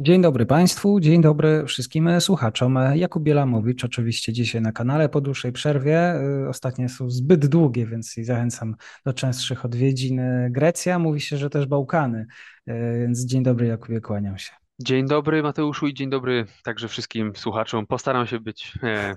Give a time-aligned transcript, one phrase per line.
[0.00, 2.78] Dzień dobry Państwu, dzień dobry wszystkim słuchaczom.
[2.94, 6.14] Jakub Bielamowicz, oczywiście dzisiaj na kanale po dłuższej przerwie.
[6.48, 8.74] Ostatnie są zbyt długie, więc zachęcam
[9.06, 10.20] do częstszych odwiedzin.
[10.50, 12.26] Grecja, mówi się, że też Bałkany,
[12.98, 14.52] więc dzień dobry Jakubie, kłaniam się.
[14.80, 17.86] Dzień dobry Mateuszu i dzień dobry także wszystkim słuchaczom.
[17.86, 19.16] Postaram się być e,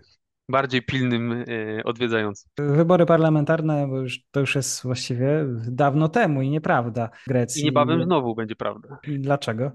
[0.50, 2.50] bardziej pilnym e, odwiedzającym.
[2.58, 7.62] Wybory parlamentarne, bo już, to już jest właściwie dawno temu i nieprawda Grecji.
[7.62, 9.00] I niebawem znowu będzie prawda.
[9.08, 9.72] I dlaczego?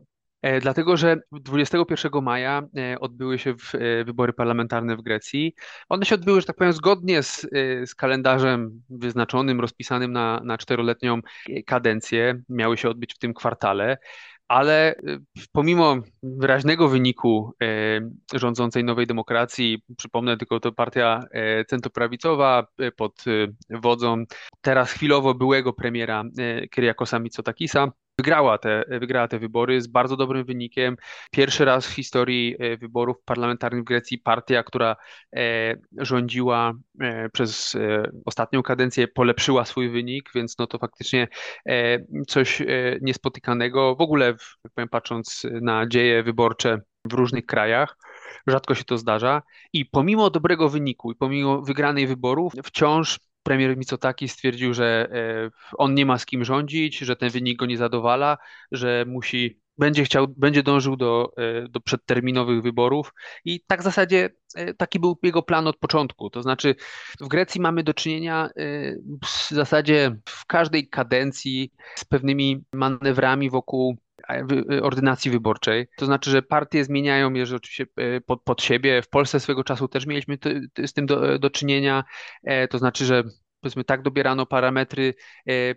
[0.46, 5.54] E, dlatego, że 21 maja e, odbyły się e, wybory parlamentarne w Grecji.
[5.88, 7.46] One się odbyły, że tak powiem, zgodnie z,
[7.86, 11.20] z kalendarzem wyznaczonym, rozpisanym na, na czteroletnią
[11.66, 12.42] kadencję.
[12.48, 13.98] Miały się odbyć w tym kwartale
[14.48, 14.94] ale
[15.52, 17.52] pomimo wyraźnego wyniku
[18.34, 21.24] rządzącej Nowej Demokracji, przypomnę tylko to partia
[21.68, 23.24] centroprawicowa pod
[23.70, 24.24] wodzą
[24.60, 26.24] teraz chwilowo byłego premiera
[26.70, 30.96] Kyriakosa Mitsotakisa, wygrała te, wygrała te wybory z bardzo dobrym wynikiem.
[31.30, 34.96] Pierwszy raz w historii e, wyborów parlamentarnych w Grecji partia, która
[35.36, 37.76] e, rządziła e, przez
[38.24, 41.28] ostatnią kadencję, polepszyła swój wynik, więc no to faktycznie
[42.28, 42.62] coś
[43.00, 43.96] niespotykanego.
[43.96, 44.26] W ogóle,
[44.64, 47.96] jak powiem, patrząc na dzieje wyborcze w różnych krajach,
[48.46, 49.42] rzadko się to zdarza.
[49.72, 55.94] I pomimo dobrego wyniku i pomimo wygranej wyborów, wciąż premier Micotaki stwierdził, że e, on
[55.94, 58.38] nie ma z kim rządzić, że ten wynik go nie zadowala,
[58.72, 63.14] że musi będzie chciał, będzie dążył do, e, do przedterminowych wyborów
[63.44, 66.30] i tak w zasadzie e, taki był jego plan od początku.
[66.30, 66.74] To znaczy
[67.20, 68.50] w Grecji mamy do czynienia
[69.24, 73.96] w zasadzie w każdej kadencji z pewnymi manewrami wokół
[74.82, 75.86] ordynacji wyborczej.
[75.96, 77.86] To znaczy, że partie zmieniają je oczywiście
[78.26, 79.02] pod, pod siebie.
[79.02, 80.38] W Polsce swego czasu też mieliśmy
[80.86, 82.04] z tym do, do czynienia.
[82.70, 83.24] To znaczy, że
[83.66, 85.14] powiedzmy tak dobierano parametry
[85.48, 85.74] e,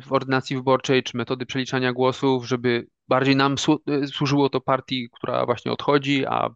[0.00, 3.54] w ordynacji wyborczej czy metody przeliczania głosów, żeby bardziej nam
[3.86, 6.50] e, służyło to partii, która właśnie odchodzi, a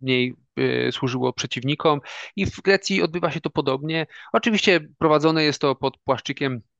[0.00, 2.00] mniej e, służyło przeciwnikom.
[2.36, 4.06] I w Grecji odbywa się to podobnie.
[4.32, 6.77] Oczywiście prowadzone jest to pod płaszczykiem E,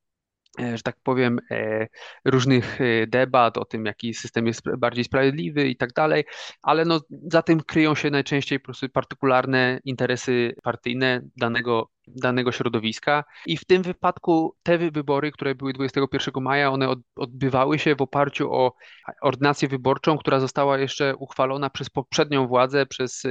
[0.59, 1.87] że tak powiem, e,
[2.25, 6.25] różnych e, debat o tym, jaki system jest bardziej sprawiedliwy i tak dalej,
[6.63, 7.01] ale no,
[7.33, 13.25] za tym kryją się najczęściej po prostu partykularne interesy partyjne danego, danego środowiska.
[13.47, 18.53] I w tym wypadku te wybory, które były 21 maja, one odbywały się w oparciu
[18.53, 18.75] o
[19.23, 23.23] ordynację wyborczą, która została jeszcze uchwalona przez poprzednią władzę, przez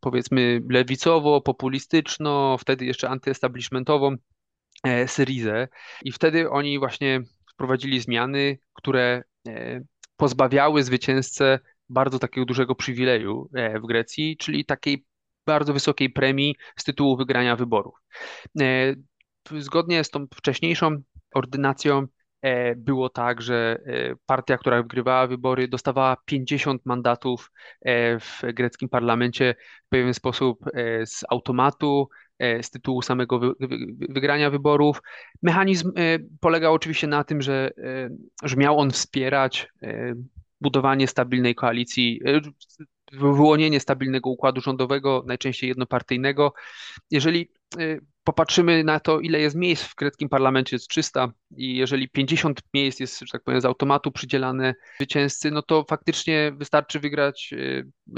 [0.00, 4.37] powiedzmy lewicowo, populistyczno, wtedy jeszcze antyestablishmentową E,
[5.06, 5.68] Syrizę
[6.04, 7.20] i wtedy oni właśnie
[7.52, 9.80] wprowadzili zmiany, które e,
[10.16, 11.58] pozbawiały zwycięzcę
[11.88, 15.04] bardzo takiego dużego przywileju e, w Grecji, czyli takiej
[15.46, 17.94] bardzo wysokiej premii z tytułu wygrania wyborów.
[19.58, 21.02] Zgodnie z tą wcześniejszą
[21.34, 22.06] ordynacją
[22.76, 23.78] było tak, że
[24.26, 27.52] partia, która wygrywała wybory, dostawała 50 mandatów
[28.20, 29.54] w greckim parlamencie
[29.86, 30.58] w pewien sposób
[31.04, 32.27] z automatu, E,
[32.62, 33.76] z tytułu samego wy, wy,
[34.08, 35.02] wygrania wyborów.
[35.42, 38.10] Mechanizm e, polegał oczywiście na tym, że, e,
[38.42, 39.68] że miał on wspierać
[40.60, 42.20] budowanie stabilnej koalicji,
[43.12, 46.52] wyłonienie stabilnego układu rządowego, najczęściej jednopartyjnego.
[47.10, 47.48] Jeżeli
[48.24, 53.00] popatrzymy na to, ile jest miejsc w greckim parlamencie, jest 300 i jeżeli 50 miejsc
[53.00, 57.54] jest, że tak powiem, z automatu przydzielane zwycięzcy, no to faktycznie wystarczy wygrać,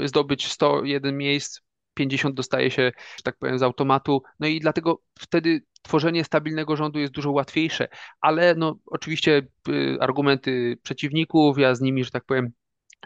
[0.05, 1.61] zdobyć 101 miejsc
[1.93, 4.21] 50 dostaje się, że tak powiem, z automatu.
[4.39, 7.87] No i dlatego wtedy tworzenie stabilnego rządu jest dużo łatwiejsze,
[8.21, 12.51] ale no oczywiście y, argumenty przeciwników, ja z nimi, że tak powiem,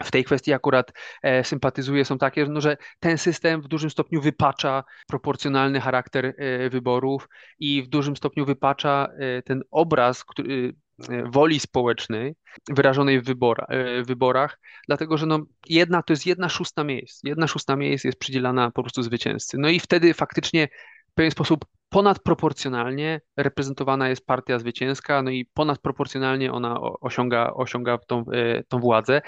[0.04, 4.20] w tej kwestii akurat e, sympatyzuję, są takie, no, że ten system w dużym stopniu
[4.20, 7.28] wypacza proporcjonalny charakter e, wyborów
[7.58, 10.74] i w dużym stopniu wypacza e, ten obraz, który,
[11.10, 12.34] E, woli społecznej
[12.68, 15.38] wyrażonej w, wybora, e, w wyborach, dlatego że no
[15.68, 17.20] jedna to jest jedna szósta miejsc.
[17.24, 19.58] Jedna szósta miejsc jest przydzielana po prostu zwycięzcy.
[19.58, 20.68] No i wtedy faktycznie
[21.10, 28.24] w pewien sposób ponadproporcjonalnie reprezentowana jest partia zwycięska, no i ponadproporcjonalnie ona osiąga, osiąga tą,
[28.32, 29.22] e, tą władzę.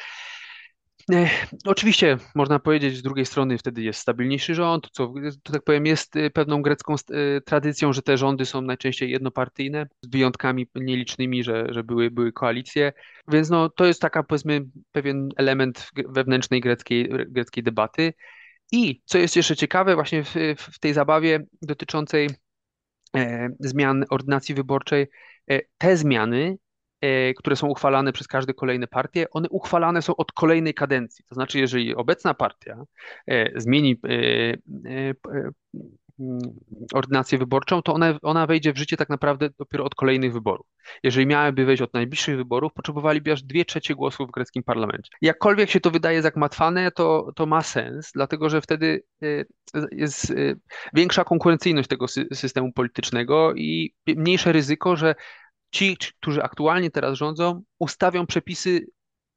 [1.64, 6.16] Oczywiście można powiedzieć, z drugiej strony wtedy jest stabilniejszy rząd, co, to tak powiem, jest
[6.16, 11.66] e, pewną grecką e, tradycją, że te rządy są najczęściej jednopartyjne, z wyjątkami nielicznymi, że,
[11.70, 12.92] że były, były koalicje,
[13.28, 18.12] więc no, to jest taka powiedzmy pewien element wewnętrznej greckiej, greckiej debaty.
[18.72, 22.28] I co jest jeszcze ciekawe właśnie w, w tej zabawie dotyczącej
[23.16, 25.06] e, zmian ordynacji wyborczej,
[25.50, 26.56] e, te zmiany
[27.36, 31.24] które są uchwalane przez każde kolejne partie, one uchwalane są od kolejnej kadencji.
[31.28, 32.84] To znaczy, jeżeli obecna partia
[33.26, 34.08] e, zmieni e,
[36.20, 36.40] mm,
[36.94, 40.66] ordynację wyborczą, to ona, ona wejdzie w życie tak naprawdę dopiero od kolejnych wyborów.
[41.02, 45.10] Jeżeli miałyby wejść od najbliższych wyborów, potrzebowaliby aż dwie trzecie głosów w greckim parlamencie.
[45.22, 49.02] Jakkolwiek się to wydaje zagmatwane, to, to ma sens, dlatego że wtedy
[49.92, 50.34] jest
[50.94, 55.14] większa konkurencyjność tego systemu politycznego i mniejsze ryzyko, że
[55.70, 58.86] ci, którzy aktualnie teraz rządzą, ustawią przepisy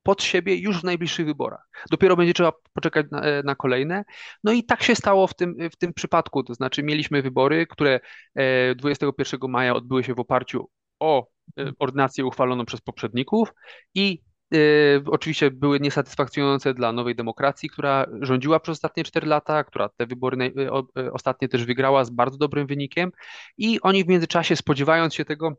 [0.03, 1.69] pod siebie już w najbliższych wyborach.
[1.91, 4.03] Dopiero będzie trzeba poczekać na, e, na, kolejne.
[4.43, 6.43] No i tak się stało w tym, w tym przypadku.
[6.43, 7.99] To znaczy, mieliśmy wybory, które
[8.75, 10.69] 21 e, maja odbyły się w oparciu
[10.99, 11.27] o
[11.59, 13.53] e, ordynację uchwaloną przez poprzedników
[13.95, 14.21] i
[15.05, 20.53] oczywiście były niesatysfakcjonujące dla nowej demokracji, która rządziła przez ostatnie 4 lata, która te wybory
[21.13, 23.11] ostatnie też wygrała z bardzo dobrym wynikiem
[23.57, 25.55] i oni w międzyczasie spodziewając się tego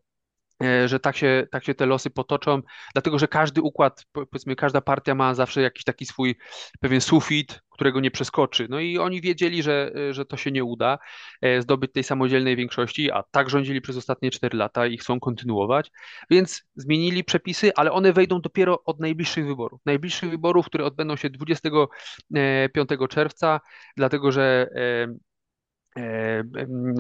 [0.87, 2.63] że tak się, tak się te losy potoczą,
[2.95, 6.37] dlatego że każdy układ, powiedzmy, każda partia ma zawsze jakiś taki swój
[6.81, 8.67] pewien sufit, którego nie przeskoczy.
[8.71, 10.99] No i oni wiedzieli, że, że to się nie uda
[11.41, 15.91] e, zdobyć tej samodzielnej większości, a tak rządzili przez ostatnie 4 lata i chcą kontynuować,
[16.31, 19.81] więc zmienili przepisy, ale one wejdą dopiero od najbliższych wyborów.
[19.87, 23.61] Najbliższych wyborów, które odbędą się 25 czerwca,
[23.97, 25.32] dlatego że E,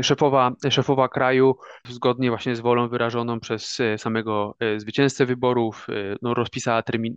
[0.02, 1.56] szefowa, szefowa kraju,
[1.88, 5.86] zgodnie właśnie z wolą wyrażoną przez e, samego e, zwycięzcę wyborów,
[6.22, 7.16] no, rozpisała termin,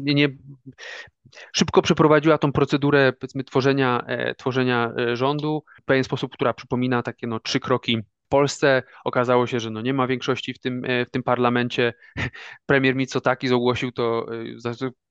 [0.00, 0.28] nie, nie,
[1.52, 3.12] szybko przeprowadziła tą procedurę
[3.46, 4.06] tworzenia,
[4.38, 7.98] tworzenia rządu w pewien sposób, która przypomina takie no, trzy kroki
[8.32, 8.82] Polsce.
[9.04, 11.94] Okazało się, że no nie ma większości w tym, w tym parlamencie.
[12.66, 14.26] Premier Mitsotakis ogłosił to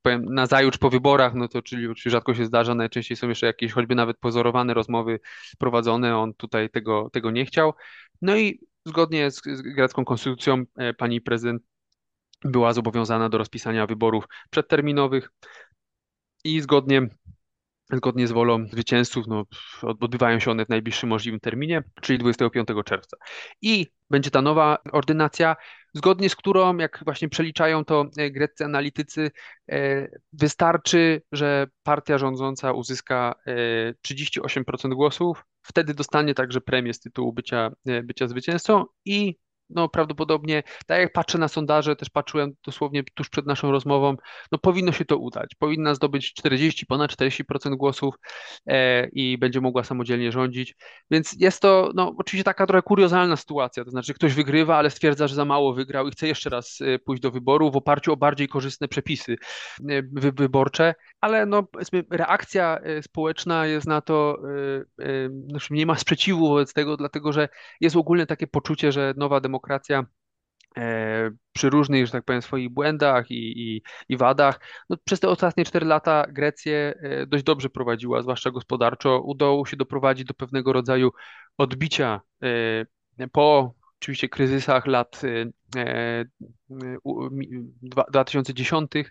[0.01, 3.71] powiem, na zajutrz po wyborach, no to czyli rzadko się zdarza, najczęściej są jeszcze jakieś
[3.71, 5.19] choćby nawet pozorowane rozmowy
[5.57, 7.73] prowadzone, on tutaj tego, tego nie chciał.
[8.21, 11.61] No i zgodnie z, z grecką konstytucją e, pani prezydent
[12.43, 15.31] była zobowiązana do rozpisania wyborów przedterminowych
[16.43, 17.07] i zgodnie
[17.91, 19.45] zgodnie z wolą zwycięzców, no,
[19.81, 23.17] odbywają się one w najbliższym możliwym terminie, czyli 25 czerwca.
[23.61, 25.55] I będzie ta nowa ordynacja,
[25.93, 29.31] zgodnie z którą, jak właśnie przeliczają to e, greccy analitycy,
[29.71, 33.35] e, wystarczy, że partia rządząca uzyska
[34.07, 37.71] 38% e, głosów, wtedy dostanie także premię z tytułu bycia,
[38.03, 39.35] bycia zwycięzcą i
[39.75, 44.15] no prawdopodobnie, tak jak patrzę na sondaże, też patrzyłem dosłownie tuż przed naszą rozmową,
[44.51, 45.55] no powinno się to udać.
[45.55, 48.15] Powinna zdobyć 40, ponad 40% głosów
[48.67, 50.75] e, i będzie mogła samodzielnie rządzić.
[51.11, 55.27] Więc jest to no, oczywiście taka trochę kuriozalna sytuacja, to znaczy ktoś wygrywa, ale stwierdza,
[55.27, 58.17] że za mało wygrał i chce jeszcze raz e, pójść do wyboru w oparciu o
[58.17, 61.67] bardziej korzystne przepisy e, wy, wyborcze, ale no,
[62.09, 64.37] reakcja e, społeczna jest na to,
[65.47, 67.49] znaczy nie ma sprzeciwu wobec tego, dlatego że
[67.81, 70.05] jest ogólne takie poczucie, że nowa demokracja demokracja
[70.77, 74.59] e, przy różnych, że tak powiem, swoich błędach i, i, i wadach,
[74.89, 79.21] no, przez te ostatnie 4 lata Grecję e, dość dobrze prowadziła, zwłaszcza gospodarczo.
[79.21, 81.11] Udało się doprowadzić do pewnego rodzaju
[81.57, 82.21] odbicia
[83.19, 85.21] e, po oczywiście kryzysach lat
[88.11, 89.03] 2010, e,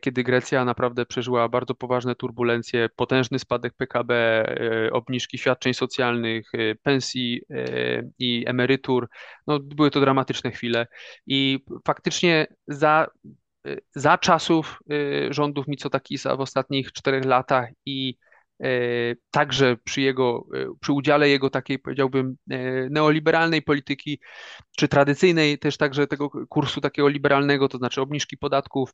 [0.00, 6.74] kiedy Grecja naprawdę przeżyła bardzo poważne turbulencje, potężny spadek PKB, e, obniżki świadczeń socjalnych, e,
[6.74, 7.42] pensji
[8.18, 9.08] i emerytur.
[9.46, 10.86] No, były to dramatyczne chwile
[11.26, 13.06] i faktycznie za
[13.94, 14.78] za czasów
[15.30, 18.14] rządów Mitsotakisa w ostatnich czterech latach i
[18.62, 18.68] E,
[19.30, 24.20] także przy jego, e, przy udziale jego takiej, powiedziałbym, e, neoliberalnej polityki,
[24.76, 28.90] czy tradycyjnej też także tego kursu takiego liberalnego, to znaczy obniżki podatków,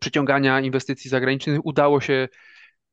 [0.00, 2.28] przyciągania inwestycji zagranicznych, udało się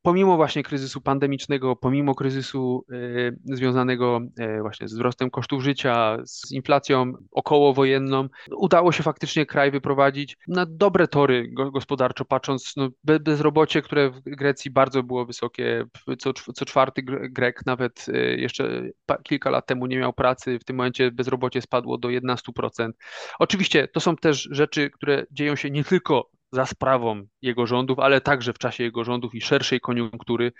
[0.03, 4.21] pomimo właśnie kryzysu pandemicznego, pomimo kryzysu y, związanego
[4.57, 10.65] y, właśnie z wzrostem kosztów życia, z inflacją okołowojenną, udało się faktycznie kraj wyprowadzić na
[10.65, 15.85] dobre tory gospodarczo, patrząc no, bezrobocie, które w Grecji bardzo było wysokie,
[16.19, 18.83] co, co czwarty Grek nawet y, jeszcze
[19.23, 22.91] kilka lat temu nie miał pracy, w tym momencie bezrobocie spadło do 11%.
[23.39, 28.21] Oczywiście to są też rzeczy, które dzieją się nie tylko za sprawą jego rządów, ale
[28.21, 30.51] także w czasie jego rządów i szerszej koniunktury.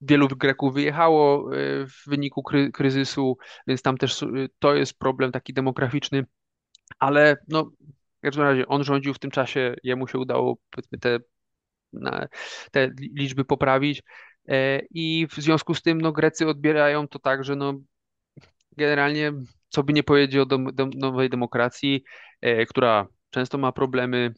[0.00, 4.26] Wielu Greków wyjechało e, w wyniku kry kryzysu, więc tam też e,
[4.58, 6.26] to jest problem taki demograficzny,
[6.98, 7.70] ale no,
[8.18, 11.18] w każdym razie on rządził w tym czasie, jemu się udało powiedzmy te
[12.70, 14.02] te liczby poprawić.
[14.90, 17.74] I w związku z tym no, Grecy odbierają to tak, że no,
[18.76, 19.32] generalnie
[19.68, 22.04] co by nie powiedzieć o dom, dom, nowej demokracji,
[22.68, 24.34] która często ma problemy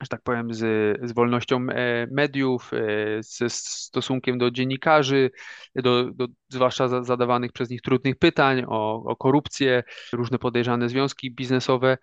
[0.00, 0.60] że tak powiem, z,
[1.08, 5.30] z wolnością e, mediów, e, ze stosunkiem do dziennikarzy,
[5.74, 11.98] do, do zwłaszcza zadawanych przez nich trudnych pytań o, o korupcję, różne podejrzane związki biznesowe,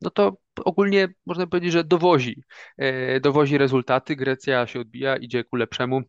[0.00, 2.42] no to ogólnie można powiedzieć, że dowozi,
[2.78, 4.16] e, dowozi rezultaty.
[4.16, 6.00] Grecja się odbija, idzie ku lepszemu.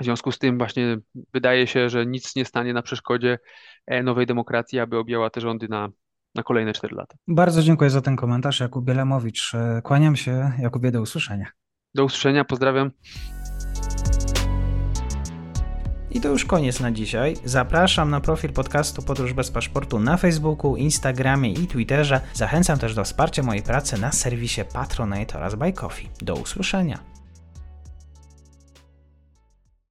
[0.00, 0.98] W związku z tym właśnie
[1.32, 3.38] wydaje się, że nic nie stanie na przeszkodzie
[4.02, 5.88] nowej demokracji, aby objęła te rządy na,
[6.34, 7.16] na kolejne 4 lata.
[7.28, 9.54] Bardzo dziękuję za ten komentarz, Jakub Bielamowicz.
[9.54, 11.46] E, kłaniam się, Jakubie, do usłyszenia.
[11.94, 12.90] Do usłyszenia, pozdrawiam.
[16.10, 17.36] I to już koniec na dzisiaj.
[17.44, 22.20] Zapraszam na profil podcastu Podróż bez paszportu na Facebooku, Instagramie i Twitterze.
[22.34, 26.08] Zachęcam też do wsparcia mojej pracy na serwisie Patronite oraz Buy Coffee.
[26.22, 27.19] Do usłyszenia.